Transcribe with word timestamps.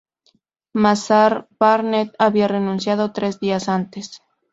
Mazar 0.73 1.47
Barnett 1.59 2.15
había 2.17 2.47
renunciado 2.47 3.11
tres 3.11 3.39
días 3.39 3.69
antes. 3.69 4.19